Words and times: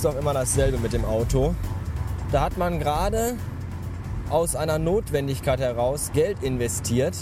ist 0.00 0.06
doch 0.06 0.18
immer 0.18 0.32
dasselbe 0.32 0.78
mit 0.78 0.94
dem 0.94 1.04
Auto. 1.04 1.54
Da 2.32 2.40
hat 2.40 2.56
man 2.56 2.78
gerade 2.78 3.36
aus 4.30 4.56
einer 4.56 4.78
Notwendigkeit 4.78 5.60
heraus 5.60 6.10
Geld 6.14 6.42
investiert 6.42 7.14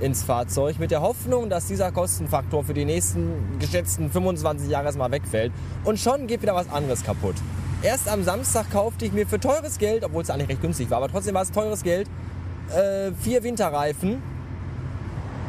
ins 0.00 0.24
Fahrzeug 0.24 0.80
mit 0.80 0.90
der 0.90 1.00
Hoffnung, 1.00 1.48
dass 1.48 1.68
dieser 1.68 1.92
Kostenfaktor 1.92 2.64
für 2.64 2.74
die 2.74 2.84
nächsten 2.84 3.60
geschätzten 3.60 4.10
25 4.10 4.68
Jahre 4.68 4.86
erstmal 4.86 5.12
wegfällt. 5.12 5.52
Und 5.84 6.00
schon 6.00 6.26
geht 6.26 6.42
wieder 6.42 6.56
was 6.56 6.68
anderes 6.70 7.04
kaputt. 7.04 7.36
Erst 7.82 8.08
am 8.08 8.24
Samstag 8.24 8.68
kaufte 8.72 9.04
ich 9.04 9.12
mir 9.12 9.28
für 9.28 9.38
teures 9.38 9.78
Geld, 9.78 10.02
obwohl 10.02 10.22
es 10.22 10.30
eigentlich 10.30 10.48
recht 10.48 10.62
günstig 10.62 10.90
war, 10.90 10.96
aber 10.96 11.08
trotzdem 11.08 11.36
war 11.36 11.42
es 11.42 11.52
teures 11.52 11.84
Geld, 11.84 12.08
äh, 12.74 13.12
vier 13.12 13.44
Winterreifen. 13.44 14.20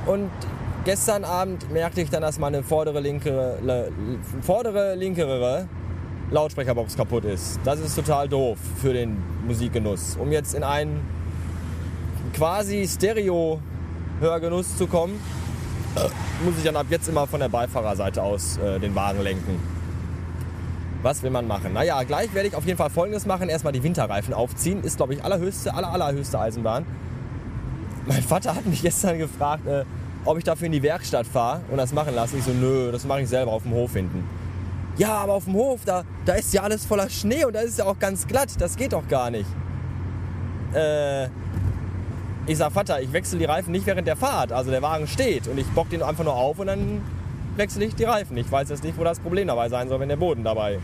Und 0.06 0.30
gestern 0.86 1.24
Abend 1.24 1.72
merkte 1.72 2.02
ich 2.02 2.12
dann, 2.12 2.22
dass 2.22 2.38
meine 2.38 2.62
vordere 2.62 3.00
linke, 3.00 3.58
le, 3.64 3.92
vordere 4.44 4.94
linkere 4.94 5.68
Lautsprecherbox 6.32 6.96
kaputt 6.96 7.26
ist. 7.26 7.60
Das 7.64 7.80
ist 7.80 7.96
total 7.96 8.30
doof 8.30 8.58
für 8.82 8.94
den 8.94 9.18
Musikgenuss. 9.48 10.16
Um 10.20 10.32
jetzt 10.32 10.54
in 10.54 10.64
einen 10.64 11.02
quasi 12.34 12.88
Stereo-Hörgenuss 12.88 14.78
zu 14.78 14.86
kommen, 14.86 15.20
äh, 15.96 16.02
muss 16.46 16.58
ich 16.58 16.64
dann 16.64 16.76
ab 16.76 16.86
jetzt 16.90 17.10
immer 17.10 17.26
von 17.26 17.40
der 17.40 17.50
Beifahrerseite 17.50 18.22
aus 18.22 18.58
äh, 18.58 18.80
den 18.80 18.94
Wagen 18.94 19.22
lenken. 19.22 19.60
Was 21.02 21.24
will 21.24 21.32
man 21.32 21.48
machen? 21.48 21.74
Naja, 21.74 22.04
gleich 22.04 22.34
werde 22.34 22.50
ich 22.50 22.56
auf 22.56 22.66
jeden 22.66 22.78
Fall 22.78 22.90
Folgendes 22.90 23.26
machen. 23.26 23.50
Erstmal 23.50 23.74
die 23.74 23.82
Winterreifen 23.82 24.34
aufziehen. 24.34 24.84
Ist, 24.84 24.98
glaube 24.98 25.14
ich, 25.14 25.24
allerhöchste, 25.24 25.74
aller, 25.74 25.92
allerhöchste 25.92 26.40
Eisenbahn. 26.40 26.86
Mein 28.06 28.22
Vater 28.22 28.54
hat 28.54 28.66
mich 28.66 28.82
gestern 28.82 29.18
gefragt, 29.18 29.66
äh, 29.66 29.84
ob 30.26 30.38
ich 30.38 30.44
dafür 30.44 30.68
in 30.68 30.74
die 30.74 30.84
Werkstatt 30.84 31.26
fahre 31.26 31.62
und 31.72 31.78
das 31.78 31.94
machen 31.94 32.14
lasse. 32.14 32.38
Ich 32.38 32.44
so, 32.44 32.52
nö, 32.52 32.92
das 32.92 33.06
mache 33.06 33.22
ich 33.22 33.30
selber 33.30 33.52
auf 33.52 33.64
dem 33.64 33.72
Hof 33.72 33.94
hinten. 33.94 34.24
Ja, 35.00 35.16
aber 35.16 35.36
auf 35.36 35.46
dem 35.46 35.54
Hof, 35.54 35.80
da, 35.86 36.04
da 36.26 36.34
ist 36.34 36.54
ja 36.54 36.62
alles 36.62 36.86
voller 36.86 37.10
Schnee 37.10 37.46
und 37.46 37.56
da 37.56 37.62
ist 37.62 37.80
ja 37.80 37.86
auch 37.86 37.98
ganz 37.98 38.28
glatt. 38.28 38.50
Das 38.60 38.76
geht 38.76 38.92
doch 38.92 39.08
gar 39.08 39.32
nicht. 39.32 39.50
Äh, 40.74 41.28
ich 42.46 42.58
sag, 42.58 42.74
Vater, 42.74 43.02
ich 43.02 43.14
wechsle 43.14 43.40
die 43.40 43.46
Reifen 43.46 43.72
nicht 43.72 43.86
während 43.86 44.06
der 44.10 44.18
Fahrt. 44.18 44.52
Also 44.52 44.72
der 44.72 44.82
Wagen 44.82 45.08
steht 45.08 45.48
und 45.48 45.58
ich 45.58 45.68
bock 45.68 45.90
den 45.90 46.04
einfach 46.04 46.26
nur 46.26 46.36
auf 46.36 46.60
und 46.60 46.68
dann 46.68 47.02
wechsle 47.56 47.86
ich 47.86 47.96
die 47.96 48.04
Reifen. 48.04 48.36
Ich 48.36 48.52
weiß 48.52 48.68
jetzt 48.68 48.84
nicht, 48.84 48.98
wo 48.98 49.06
das 49.06 49.22
Problem 49.22 49.48
dabei 49.48 49.70
sein 49.70 49.88
soll, 49.88 50.02
wenn 50.02 50.10
der 50.10 50.18
Boden 50.18 50.44
dabei 50.44 50.80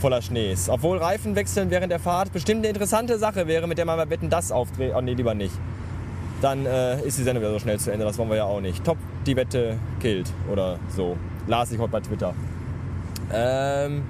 voller 0.00 0.22
Schnee 0.22 0.52
ist. 0.52 0.70
Obwohl 0.70 0.96
Reifen 0.96 1.36
wechseln 1.36 1.70
während 1.70 1.92
der 1.92 2.00
Fahrt 2.00 2.32
bestimmt 2.32 2.60
eine 2.60 2.68
interessante 2.68 3.18
Sache 3.18 3.46
wäre, 3.46 3.66
mit 3.66 3.76
der 3.76 3.84
man 3.84 3.98
bei 3.98 4.08
Wetten 4.08 4.30
das 4.30 4.50
aufdreht. 4.50 4.94
Oh 4.96 5.02
nee, 5.02 5.12
lieber 5.12 5.34
nicht. 5.34 5.54
Dann 6.40 6.64
äh, 6.64 7.02
ist 7.02 7.18
die 7.18 7.24
Sendung 7.24 7.42
wieder 7.42 7.52
so 7.52 7.58
schnell 7.58 7.78
zu 7.78 7.90
Ende. 7.90 8.06
Das 8.06 8.16
wollen 8.16 8.30
wir 8.30 8.38
ja 8.38 8.44
auch 8.44 8.62
nicht. 8.62 8.82
Top, 8.84 8.96
die 9.26 9.36
Wette 9.36 9.76
killt 10.00 10.32
oder 10.50 10.78
so. 10.96 11.18
Las 11.46 11.72
ich 11.72 11.78
heute 11.78 11.92
bei 11.92 12.00
Twitter. 12.00 12.32
Ähm, 13.32 14.04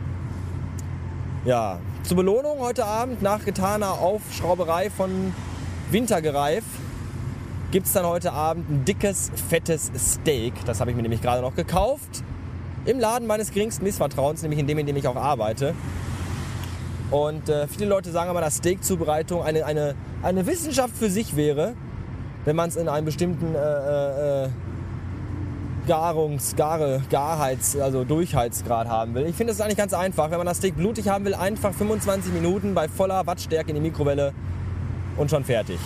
ja, 1.44 1.78
zur 2.04 2.16
Belohnung 2.16 2.60
heute 2.60 2.84
Abend 2.84 3.22
nach 3.22 3.44
getaner 3.44 3.92
Aufschrauberei 3.92 4.90
von 4.90 5.34
Wintergereif 5.90 6.64
gibt 7.70 7.86
es 7.86 7.92
dann 7.92 8.06
heute 8.06 8.32
Abend 8.32 8.70
ein 8.70 8.84
dickes, 8.84 9.30
fettes 9.48 9.90
Steak. 9.96 10.54
Das 10.66 10.80
habe 10.80 10.90
ich 10.90 10.96
mir 10.96 11.02
nämlich 11.02 11.20
gerade 11.20 11.42
noch 11.42 11.54
gekauft. 11.54 12.22
Im 12.84 12.98
Laden 12.98 13.26
meines 13.26 13.50
geringsten 13.50 13.84
Missvertrauens, 13.84 14.42
nämlich 14.42 14.60
in 14.60 14.66
dem, 14.66 14.78
in 14.78 14.86
dem 14.86 14.96
ich 14.96 15.06
auch 15.06 15.16
arbeite. 15.16 15.74
Und 17.10 17.48
äh, 17.48 17.66
viele 17.66 17.86
Leute 17.86 18.10
sagen 18.10 18.30
aber, 18.30 18.40
dass 18.40 18.58
Steakzubereitung 18.58 19.42
eine, 19.42 19.64
eine, 19.64 19.94
eine 20.22 20.46
Wissenschaft 20.46 20.96
für 20.96 21.10
sich 21.10 21.36
wäre, 21.36 21.74
wenn 22.44 22.56
man 22.56 22.68
es 22.68 22.76
in 22.76 22.88
einem 22.88 23.04
bestimmten 23.04 23.54
äh, 23.54 23.58
äh, 23.58 24.44
äh 24.44 24.48
Garungs-, 25.88 26.54
Gare, 26.54 27.02
Garheits-, 27.10 27.76
also 27.76 28.04
Durchheitsgrad 28.04 28.86
haben 28.88 29.14
will. 29.14 29.26
Ich 29.26 29.34
finde 29.34 29.54
es 29.54 29.60
eigentlich 29.60 29.78
ganz 29.78 29.94
einfach. 29.94 30.30
Wenn 30.30 30.36
man 30.38 30.46
das 30.46 30.58
Steak 30.58 30.76
blutig 30.76 31.08
haben 31.08 31.24
will, 31.24 31.34
einfach 31.34 31.72
25 31.72 32.32
Minuten 32.32 32.74
bei 32.74 32.88
voller 32.88 33.26
Wattstärke 33.26 33.70
in 33.70 33.76
die 33.76 33.80
Mikrowelle 33.80 34.34
und 35.16 35.30
schon 35.30 35.44
fertig. 35.44 35.78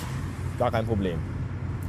Gar 0.59 0.73
kein 0.73 0.87
Problem. 0.87 1.19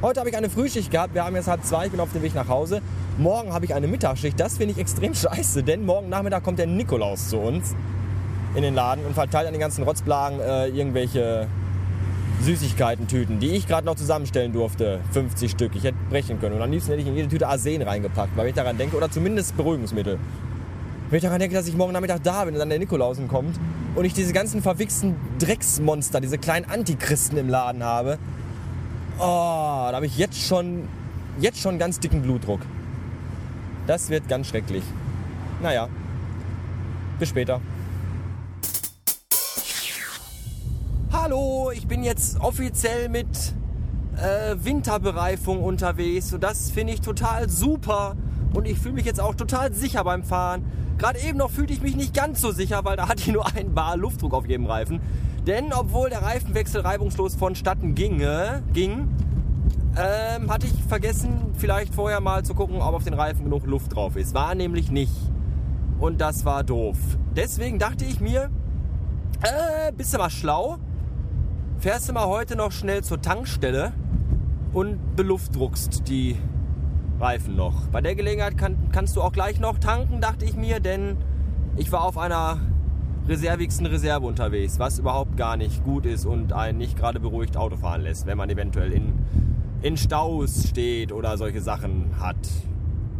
Heute 0.00 0.20
habe 0.20 0.30
ich 0.30 0.36
eine 0.36 0.48
Frühschicht 0.48 0.90
gehabt. 0.90 1.14
Wir 1.14 1.24
haben 1.24 1.34
jetzt 1.34 1.48
halb 1.48 1.64
zwei, 1.64 1.86
ich 1.86 1.90
bin 1.90 1.98
auf 2.00 2.12
dem 2.12 2.22
Weg 2.22 2.34
nach 2.34 2.48
Hause. 2.48 2.82
Morgen 3.18 3.52
habe 3.52 3.64
ich 3.64 3.74
eine 3.74 3.88
Mittagsschicht. 3.88 4.38
Das 4.38 4.58
finde 4.58 4.74
ich 4.74 4.78
extrem 4.78 5.14
scheiße, 5.14 5.64
denn 5.64 5.84
morgen 5.84 6.08
Nachmittag 6.08 6.44
kommt 6.44 6.60
der 6.60 6.68
Nikolaus 6.68 7.30
zu 7.30 7.38
uns 7.38 7.74
in 8.54 8.62
den 8.62 8.74
Laden 8.74 9.04
und 9.04 9.14
verteilt 9.14 9.48
an 9.48 9.52
den 9.52 9.60
ganzen 9.60 9.82
Rotzblagen 9.82 10.38
äh, 10.38 10.68
irgendwelche 10.68 11.48
Süßigkeiten-Tüten, 12.42 13.38
die 13.40 13.50
ich 13.50 13.66
gerade 13.66 13.86
noch 13.86 13.96
zusammenstellen 13.96 14.52
durfte. 14.52 15.00
50 15.12 15.50
Stück. 15.50 15.74
Ich 15.74 15.84
hätte 15.84 15.96
brechen 16.10 16.40
können. 16.40 16.56
Und 16.56 16.62
am 16.62 16.70
liebsten 16.70 16.90
hätte 16.90 17.02
ich 17.02 17.08
in 17.08 17.16
jede 17.16 17.28
Tüte 17.28 17.48
Arsen 17.48 17.82
reingepackt, 17.82 18.36
weil 18.36 18.48
ich 18.48 18.54
daran 18.54 18.76
denke, 18.76 18.96
oder 18.96 19.10
zumindest 19.10 19.56
Beruhigungsmittel. 19.56 20.18
Wenn 21.10 21.16
ich 21.16 21.22
daran 21.22 21.38
denke, 21.38 21.54
dass 21.54 21.68
ich 21.68 21.76
morgen 21.76 21.92
Nachmittag 21.92 22.22
da 22.22 22.44
bin 22.44 22.54
und 22.54 22.60
dann 22.60 22.68
der 22.68 22.78
Nikolausen 22.78 23.28
kommt 23.28 23.58
und 23.94 24.04
ich 24.04 24.14
diese 24.14 24.32
ganzen 24.32 24.62
verwichsten 24.62 25.16
Drecksmonster, 25.38 26.20
diese 26.20 26.38
kleinen 26.38 26.64
Antichristen 26.64 27.38
im 27.38 27.48
Laden 27.48 27.82
habe, 27.84 28.18
oh, 29.18 29.22
da 29.22 29.92
habe 29.92 30.06
ich 30.06 30.18
jetzt 30.18 30.40
schon, 30.40 30.88
jetzt 31.40 31.60
schon 31.60 31.78
ganz 31.78 32.00
dicken 32.00 32.22
Blutdruck. 32.22 32.60
Das 33.86 34.10
wird 34.10 34.28
ganz 34.28 34.48
schrecklich. 34.48 34.82
Naja, 35.62 35.88
bis 37.18 37.28
später. 37.28 37.60
Ich 41.74 41.86
bin 41.86 42.02
jetzt 42.02 42.40
offiziell 42.40 43.08
mit 43.08 43.26
äh, 44.16 44.56
Winterbereifung 44.56 45.62
unterwegs 45.62 46.32
und 46.32 46.42
das 46.42 46.70
finde 46.70 46.92
ich 46.92 47.00
total 47.00 47.48
super 47.48 48.16
und 48.54 48.66
ich 48.66 48.78
fühle 48.78 48.94
mich 48.94 49.04
jetzt 49.04 49.20
auch 49.20 49.34
total 49.34 49.72
sicher 49.72 50.04
beim 50.04 50.22
Fahren. 50.22 50.64
Gerade 50.98 51.18
eben 51.20 51.38
noch 51.38 51.50
fühlte 51.50 51.72
ich 51.72 51.82
mich 51.82 51.96
nicht 51.96 52.14
ganz 52.14 52.40
so 52.40 52.52
sicher, 52.52 52.84
weil 52.84 52.96
da 52.96 53.08
hatte 53.08 53.22
ich 53.22 53.32
nur 53.32 53.46
einen 53.54 53.74
Bar 53.74 53.96
Luftdruck 53.96 54.34
auf 54.34 54.46
jedem 54.46 54.66
Reifen. 54.66 55.00
Denn 55.46 55.72
obwohl 55.72 56.08
der 56.08 56.22
Reifenwechsel 56.22 56.80
reibungslos 56.80 57.34
vonstatten 57.34 57.94
ginge, 57.94 58.62
ging, 58.72 59.08
ähm, 59.96 60.50
hatte 60.50 60.66
ich 60.66 60.84
vergessen, 60.84 61.52
vielleicht 61.58 61.94
vorher 61.94 62.20
mal 62.20 62.44
zu 62.44 62.54
gucken, 62.54 62.76
ob 62.76 62.94
auf 62.94 63.04
den 63.04 63.14
Reifen 63.14 63.44
genug 63.44 63.66
Luft 63.66 63.94
drauf 63.94 64.16
ist. 64.16 64.32
War 64.32 64.54
nämlich 64.54 64.90
nicht. 64.90 65.12
Und 65.98 66.20
das 66.20 66.44
war 66.44 66.64
doof. 66.64 66.96
Deswegen 67.36 67.78
dachte 67.78 68.04
ich 68.04 68.20
mir, 68.20 68.50
äh, 69.42 69.92
bist 69.92 70.14
du 70.14 70.18
mal 70.18 70.30
schlau? 70.30 70.78
Fährst 71.78 72.08
du 72.08 72.12
mal 72.12 72.26
heute 72.26 72.56
noch 72.56 72.72
schnell 72.72 73.02
zur 73.02 73.20
Tankstelle 73.20 73.92
und 74.72 75.16
beluftdruckst 75.16 76.08
die 76.08 76.36
Reifen 77.20 77.56
noch. 77.56 77.86
Bei 77.88 78.00
der 78.00 78.14
Gelegenheit 78.14 78.58
kann, 78.58 78.90
kannst 78.92 79.16
du 79.16 79.22
auch 79.22 79.32
gleich 79.32 79.60
noch 79.60 79.78
tanken, 79.78 80.20
dachte 80.20 80.44
ich 80.44 80.56
mir, 80.56 80.80
denn 80.80 81.16
ich 81.76 81.92
war 81.92 82.02
auf 82.02 82.18
einer 82.18 82.60
reservigsten 83.26 83.86
Reserve 83.86 84.26
unterwegs, 84.26 84.78
was 84.78 84.98
überhaupt 84.98 85.36
gar 85.36 85.56
nicht 85.56 85.82
gut 85.84 86.06
ist 86.06 86.26
und 86.26 86.52
einen 86.52 86.78
nicht 86.78 86.96
gerade 86.96 87.20
beruhigt 87.20 87.56
Auto 87.56 87.76
fahren 87.76 88.02
lässt, 88.02 88.26
wenn 88.26 88.36
man 88.36 88.50
eventuell 88.50 88.92
in, 88.92 89.14
in 89.80 89.96
Staus 89.96 90.68
steht 90.68 91.12
oder 91.12 91.38
solche 91.38 91.60
Sachen 91.60 92.10
hat 92.20 92.36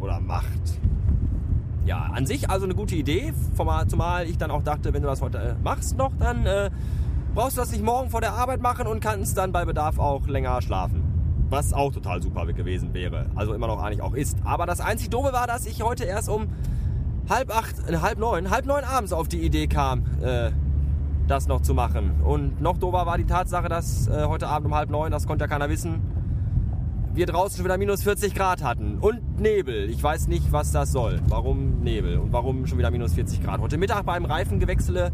oder 0.00 0.21
macht. 0.21 0.81
Ja, 1.86 2.10
an 2.12 2.26
sich 2.26 2.50
also 2.50 2.65
eine 2.65 2.75
gute 2.75 2.94
Idee, 2.94 3.32
zumal 3.88 4.26
ich 4.26 4.38
dann 4.38 4.50
auch 4.50 4.62
dachte, 4.62 4.92
wenn 4.92 5.03
du 5.03 5.09
das 5.09 5.22
heute 5.22 5.38
äh, 5.38 5.54
machst 5.62 5.97
noch, 5.97 6.12
dann 6.19 6.47
äh, 6.47 6.71
brauchst 7.34 7.56
du 7.56 7.61
das 7.61 7.72
nicht 7.72 7.83
morgen 7.83 8.11
vor 8.11 8.21
der 8.21 8.34
Arbeit 8.34 8.62
machen 8.62 8.87
und 8.87 9.00
kannst 9.00 9.37
dann 9.37 9.50
bei 9.50 9.65
Bedarf 9.65 9.99
auch 9.99 10.27
länger 10.28 10.62
schlafen. 10.62 11.03
Was 11.50 11.72
auch 11.72 11.93
total 11.93 12.22
super 12.22 12.47
gewesen 12.47 12.95
wäre. 12.95 13.27
Also 13.34 13.55
immer 13.55 13.67
noch 13.67 13.83
eigentlich 13.83 14.03
auch 14.03 14.15
ist. 14.15 14.39
Aber 14.45 14.67
das 14.67 14.81
einzig 14.81 15.11
Doofe 15.11 15.33
war, 15.33 15.47
dass 15.47 15.67
ich 15.67 15.83
heute 15.83 16.05
erst 16.05 16.28
um 16.28 16.49
halb 17.28 17.55
acht, 17.55 17.75
äh, 17.89 17.97
halb 17.97 18.19
neun, 18.19 18.50
halb 18.50 18.67
neun 18.67 18.84
abends 18.84 19.12
auf 19.12 19.28
die 19.28 19.41
Idee 19.41 19.67
kam, 19.67 20.05
äh, 20.22 20.53
das 21.27 21.49
noch 21.49 21.61
zu 21.61 21.75
machen. 21.75 22.21
Und 22.22 22.60
noch 22.60 22.78
doofer 22.78 23.04
war 23.04 23.19
die 23.19 23.27
Tatsache, 23.27 23.69
dass 23.69 24.07
äh, 24.07 24.27
heute 24.27 24.47
Abend 24.47 24.66
um 24.66 24.75
halb 24.75 24.91
neun, 24.91 25.10
das 25.10 25.27
konnte 25.27 25.45
ja 25.45 25.48
keiner 25.48 25.69
wissen, 25.69 26.03
wir 27.15 27.27
draußen 27.27 27.57
schon 27.57 27.65
wieder 27.65 27.78
minus 27.78 28.03
40 28.03 28.34
Grad 28.34 28.63
hatten. 28.63 28.98
Und 28.98 29.41
Nebel. 29.41 29.89
Ich 29.91 30.03
weiß 30.03 30.28
nicht, 30.28 30.53
was 30.53 30.72
das 30.72 30.92
soll. 30.92 31.21
Warum 31.28 31.81
Nebel? 31.83 32.19
Und 32.19 32.33
warum 32.33 32.66
schon 32.66 32.78
wieder 32.78 32.91
minus 32.91 33.15
40 33.15 33.42
Grad? 33.42 33.60
Heute 33.60 33.77
Mittag 33.77 34.04
beim 34.04 34.25
Reifengewechsel 34.25 35.13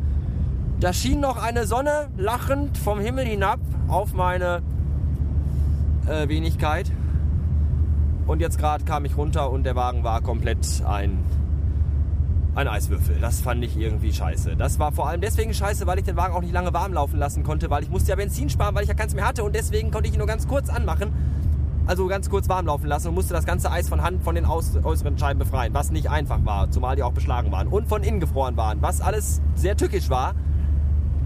da 0.80 0.94
schien 0.94 1.20
noch 1.20 1.36
eine 1.36 1.66
Sonne 1.66 2.08
lachend 2.16 2.78
vom 2.78 3.00
Himmel 3.00 3.26
hinab 3.26 3.60
auf 3.88 4.14
meine 4.14 4.62
äh, 6.06 6.26
Wenigkeit. 6.28 6.90
Und 8.26 8.40
jetzt 8.40 8.58
gerade 8.58 8.84
kam 8.84 9.04
ich 9.04 9.16
runter 9.16 9.50
und 9.50 9.64
der 9.64 9.76
Wagen 9.76 10.04
war 10.04 10.22
komplett 10.22 10.82
ein, 10.86 11.18
ein 12.54 12.66
Eiswürfel. 12.66 13.16
Das 13.20 13.42
fand 13.42 13.62
ich 13.62 13.76
irgendwie 13.76 14.12
scheiße. 14.12 14.56
Das 14.56 14.78
war 14.78 14.92
vor 14.92 15.08
allem 15.08 15.20
deswegen 15.20 15.52
scheiße, 15.52 15.86
weil 15.86 15.98
ich 15.98 16.04
den 16.04 16.16
Wagen 16.16 16.34
auch 16.34 16.40
nicht 16.40 16.54
lange 16.54 16.72
warm 16.72 16.94
laufen 16.94 17.18
lassen 17.18 17.42
konnte, 17.42 17.68
weil 17.68 17.82
ich 17.82 17.90
musste 17.90 18.10
ja 18.10 18.16
Benzin 18.16 18.48
sparen, 18.48 18.74
weil 18.74 18.84
ich 18.84 18.88
ja 18.88 18.94
keins 18.94 19.14
mehr 19.14 19.26
hatte 19.26 19.44
und 19.44 19.54
deswegen 19.54 19.90
konnte 19.90 20.08
ich 20.08 20.14
ihn 20.14 20.18
nur 20.18 20.28
ganz 20.28 20.48
kurz 20.48 20.70
anmachen. 20.70 21.12
Also 21.86 22.06
ganz 22.06 22.30
kurz 22.30 22.48
warm 22.48 22.66
laufen 22.66 22.86
lassen 22.86 23.08
und 23.08 23.14
musste 23.14 23.34
das 23.34 23.44
ganze 23.44 23.70
Eis 23.70 23.88
von 23.88 24.00
Hand 24.00 24.22
von 24.22 24.34
den 24.34 24.46
äußeren 24.46 25.18
Scheiben 25.18 25.40
befreien, 25.40 25.74
was 25.74 25.90
nicht 25.90 26.08
einfach 26.08 26.38
war, 26.44 26.70
zumal 26.70 26.94
die 26.94 27.02
auch 27.02 27.12
beschlagen 27.12 27.50
waren 27.52 27.66
und 27.66 27.88
von 27.88 28.02
innen 28.02 28.20
gefroren 28.20 28.56
waren, 28.56 28.80
was 28.80 29.00
alles 29.00 29.42
sehr 29.56 29.76
tückisch 29.76 30.08
war. 30.08 30.34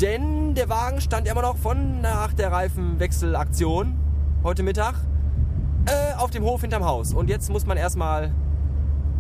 Denn 0.00 0.54
der 0.54 0.68
Wagen 0.68 1.00
stand 1.00 1.28
immer 1.28 1.42
noch 1.42 1.56
von 1.56 2.00
nach 2.00 2.32
der 2.32 2.50
Reifenwechselaktion 2.50 3.94
heute 4.42 4.64
Mittag 4.64 4.94
äh, 5.86 6.16
auf 6.16 6.30
dem 6.30 6.42
Hof 6.42 6.62
hinterm 6.62 6.84
Haus. 6.84 7.14
Und 7.14 7.30
jetzt 7.30 7.48
muss 7.48 7.64
man 7.64 7.76
erstmal 7.76 8.32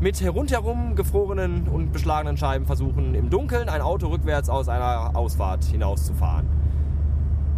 mit 0.00 0.20
rundherum 0.26 0.96
gefrorenen 0.96 1.68
und 1.68 1.92
beschlagenen 1.92 2.36
Scheiben 2.36 2.66
versuchen, 2.66 3.14
im 3.14 3.30
Dunkeln 3.30 3.68
ein 3.68 3.80
Auto 3.80 4.08
rückwärts 4.08 4.48
aus 4.48 4.68
einer 4.68 5.16
Ausfahrt 5.16 5.64
hinauszufahren. 5.64 6.48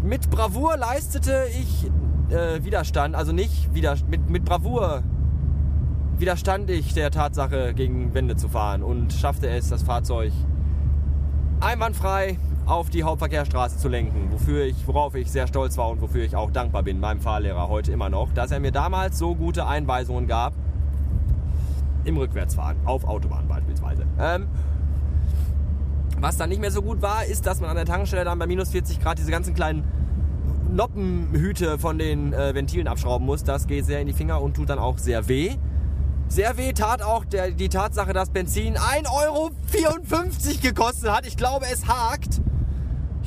Mit 0.02 0.30
Bravour 0.30 0.76
leistete 0.76 1.46
ich 1.58 1.90
äh, 2.28 2.62
Widerstand, 2.64 3.14
also 3.14 3.32
nicht 3.32 3.72
wieder, 3.74 3.96
mit, 4.08 4.28
mit 4.28 4.44
Bravour 4.44 5.02
widerstand 6.18 6.70
ich 6.70 6.92
der 6.92 7.10
Tatsache, 7.10 7.72
gegen 7.74 8.12
Wände 8.12 8.36
zu 8.36 8.48
fahren 8.48 8.82
und 8.82 9.12
schaffte 9.14 9.48
es, 9.48 9.68
das 9.68 9.82
Fahrzeug 9.82 10.32
einwandfrei 11.60 12.38
auf 12.66 12.90
die 12.90 13.04
Hauptverkehrsstraße 13.04 13.78
zu 13.78 13.88
lenken, 13.88 14.30
wofür 14.32 14.64
ich, 14.64 14.86
worauf 14.86 15.14
ich 15.14 15.30
sehr 15.30 15.46
stolz 15.46 15.78
war 15.78 15.88
und 15.88 16.00
wofür 16.00 16.24
ich 16.24 16.34
auch 16.34 16.50
dankbar 16.50 16.82
bin, 16.82 16.98
meinem 16.98 17.20
Fahrlehrer 17.20 17.68
heute 17.68 17.92
immer 17.92 18.08
noch, 18.08 18.32
dass 18.34 18.50
er 18.50 18.58
mir 18.58 18.72
damals 18.72 19.18
so 19.18 19.34
gute 19.36 19.66
Einweisungen 19.66 20.26
gab 20.26 20.52
im 22.04 22.16
Rückwärtsfahren, 22.16 22.76
auf 22.84 23.04
Autobahn 23.04 23.46
beispielsweise. 23.46 24.04
Ähm, 24.18 24.48
was 26.18 26.36
dann 26.36 26.48
nicht 26.48 26.60
mehr 26.60 26.72
so 26.72 26.82
gut 26.82 27.02
war, 27.02 27.24
ist, 27.24 27.46
dass 27.46 27.60
man 27.60 27.70
an 27.70 27.76
der 27.76 27.84
Tankstelle 27.84 28.24
dann 28.24 28.38
bei 28.38 28.46
minus 28.46 28.70
40 28.70 29.00
Grad 29.00 29.18
diese 29.18 29.30
ganzen 29.30 29.54
kleinen 29.54 29.84
Noppenhüte 30.72 31.78
von 31.78 31.98
den 31.98 32.32
äh, 32.32 32.54
Ventilen 32.54 32.88
abschrauben 32.88 33.26
muss. 33.26 33.44
Das 33.44 33.66
geht 33.66 33.84
sehr 33.84 34.00
in 34.00 34.06
die 34.06 34.12
Finger 34.12 34.42
und 34.42 34.54
tut 34.54 34.70
dann 34.70 34.78
auch 34.78 34.98
sehr 34.98 35.28
weh. 35.28 35.54
Sehr 36.28 36.56
weh 36.56 36.72
tat 36.72 37.02
auch 37.02 37.24
der, 37.24 37.52
die 37.52 37.68
Tatsache, 37.68 38.12
dass 38.12 38.30
Benzin 38.30 38.76
1,54 38.76 39.12
Euro 39.26 39.50
gekostet 40.60 41.10
hat. 41.10 41.26
Ich 41.26 41.36
glaube, 41.36 41.66
es 41.72 41.86
hakt. 41.86 42.40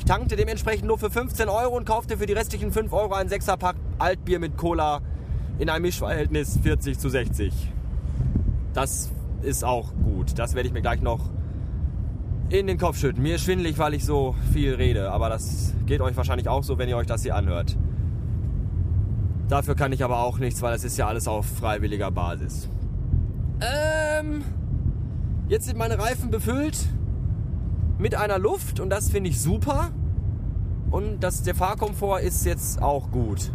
Ich 0.00 0.06
tankte 0.06 0.34
dementsprechend 0.34 0.86
nur 0.86 0.98
für 0.98 1.10
15 1.10 1.50
Euro 1.50 1.76
und 1.76 1.84
kaufte 1.84 2.16
für 2.16 2.24
die 2.24 2.32
restlichen 2.32 2.72
5 2.72 2.90
Euro 2.90 3.12
ein 3.12 3.28
6er 3.28 3.58
Pack 3.58 3.76
Altbier 3.98 4.38
mit 4.38 4.56
Cola 4.56 5.02
in 5.58 5.68
einem 5.68 5.82
Mischverhältnis 5.82 6.58
40 6.62 6.98
zu 6.98 7.10
60. 7.10 7.52
Das 8.72 9.10
ist 9.42 9.62
auch 9.62 9.92
gut. 10.02 10.38
Das 10.38 10.54
werde 10.54 10.68
ich 10.68 10.72
mir 10.72 10.80
gleich 10.80 11.02
noch 11.02 11.28
in 12.48 12.66
den 12.66 12.78
Kopf 12.78 12.96
schütten. 12.96 13.22
Mir 13.22 13.34
ist 13.34 13.44
schwindelig, 13.44 13.76
weil 13.76 13.92
ich 13.92 14.06
so 14.06 14.34
viel 14.54 14.74
rede. 14.74 15.12
Aber 15.12 15.28
das 15.28 15.74
geht 15.84 16.00
euch 16.00 16.16
wahrscheinlich 16.16 16.48
auch 16.48 16.64
so, 16.64 16.78
wenn 16.78 16.88
ihr 16.88 16.96
euch 16.96 17.06
das 17.06 17.22
hier 17.22 17.36
anhört. 17.36 17.76
Dafür 19.50 19.74
kann 19.74 19.92
ich 19.92 20.02
aber 20.02 20.20
auch 20.20 20.38
nichts, 20.38 20.62
weil 20.62 20.74
es 20.74 20.82
ist 20.82 20.96
ja 20.96 21.08
alles 21.08 21.28
auf 21.28 21.44
freiwilliger 21.44 22.10
Basis. 22.10 22.70
Ähm, 23.60 24.44
jetzt 25.48 25.66
sind 25.66 25.76
meine 25.76 25.98
Reifen 25.98 26.30
befüllt 26.30 26.88
mit 28.00 28.14
einer 28.14 28.38
Luft 28.38 28.80
und 28.80 28.90
das 28.90 29.10
finde 29.10 29.30
ich 29.30 29.40
super. 29.40 29.90
Und 30.90 31.20
das, 31.20 31.42
der 31.42 31.54
Fahrkomfort 31.54 32.20
ist 32.20 32.44
jetzt 32.44 32.82
auch 32.82 33.10
gut. 33.10 33.52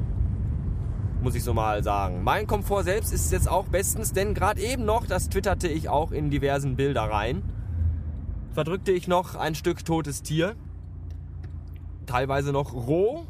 Muss 1.22 1.36
ich 1.36 1.44
so 1.44 1.54
mal 1.54 1.84
sagen. 1.84 2.24
Mein 2.24 2.46
Komfort 2.46 2.84
selbst 2.84 3.12
ist 3.12 3.32
jetzt 3.32 3.50
auch 3.50 3.66
bestens, 3.66 4.14
denn 4.14 4.34
gerade 4.34 4.62
eben 4.62 4.86
noch, 4.86 5.08
das 5.08 5.30
twitterte 5.30 5.68
ich 5.68 5.90
auch 5.90 6.12
in 6.12 6.30
diversen 6.30 6.76
Bilder 6.76 7.02
rein, 7.02 7.42
verdrückte 8.54 8.92
ich 8.92 9.08
noch 9.08 9.36
ein 9.36 9.56
Stück 9.56 9.84
totes 9.84 10.22
Tier. 10.22 10.56
Teilweise 12.06 12.52
noch 12.52 12.74
roh, 12.74 13.26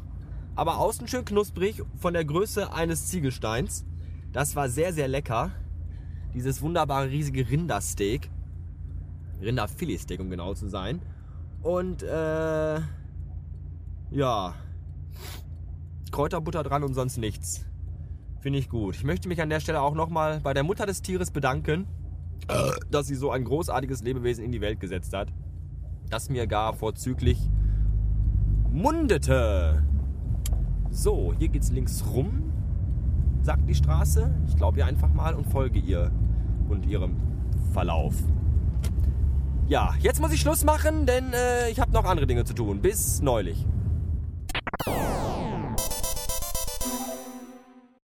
aber 0.54 0.78
außen 0.78 1.08
schön 1.08 1.24
knusprig 1.24 1.82
von 1.96 2.12
der 2.12 2.24
Größe 2.24 2.72
eines 2.72 3.06
Ziegelsteins. 3.06 3.86
Das 4.32 4.54
war 4.54 4.68
sehr, 4.68 4.92
sehr 4.92 5.08
lecker 5.08 5.50
dieses 6.36 6.60
wunderbare 6.60 7.10
riesige 7.10 7.48
Rindersteak. 7.48 8.30
Rinderfiletsteak, 9.40 10.20
um 10.20 10.30
genau 10.30 10.54
zu 10.54 10.68
sein. 10.68 11.00
Und 11.62 12.02
äh, 12.02 12.80
ja, 14.10 14.54
Kräuterbutter 16.12 16.62
dran 16.62 16.84
und 16.84 16.94
sonst 16.94 17.18
nichts. 17.18 17.64
Finde 18.40 18.58
ich 18.58 18.68
gut. 18.68 18.94
Ich 18.94 19.04
möchte 19.04 19.28
mich 19.28 19.42
an 19.42 19.50
der 19.50 19.60
Stelle 19.60 19.80
auch 19.80 19.94
nochmal 19.94 20.40
bei 20.40 20.54
der 20.54 20.62
Mutter 20.62 20.86
des 20.86 21.02
Tieres 21.02 21.30
bedanken, 21.30 21.86
dass 22.90 23.06
sie 23.06 23.16
so 23.16 23.30
ein 23.30 23.44
großartiges 23.44 24.02
Lebewesen 24.02 24.44
in 24.44 24.52
die 24.52 24.60
Welt 24.60 24.78
gesetzt 24.80 25.12
hat, 25.12 25.32
das 26.08 26.30
mir 26.30 26.46
gar 26.46 26.72
vorzüglich 26.72 27.50
mundete. 28.70 29.82
So, 30.90 31.34
hier 31.38 31.48
geht's 31.48 31.70
links 31.70 32.04
rum, 32.06 32.52
sagt 33.42 33.68
die 33.68 33.74
Straße. 33.74 34.32
Ich 34.46 34.56
glaube 34.56 34.78
ihr 34.78 34.86
einfach 34.86 35.12
mal 35.12 35.34
und 35.34 35.46
folge 35.46 35.78
ihr 35.78 36.12
und 36.68 36.86
ihrem 36.86 37.16
Verlauf. 37.72 38.14
Ja, 39.68 39.94
jetzt 40.00 40.20
muss 40.20 40.32
ich 40.32 40.40
Schluss 40.40 40.62
machen, 40.62 41.06
denn 41.06 41.32
äh, 41.32 41.70
ich 41.70 41.80
habe 41.80 41.90
noch 41.90 42.04
andere 42.04 42.28
Dinge 42.28 42.44
zu 42.44 42.54
tun. 42.54 42.80
Bis 42.80 43.20
neulich. 43.20 43.66